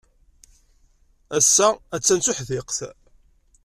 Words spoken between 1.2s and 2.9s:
Ass-a, attan d tuḥdiqt.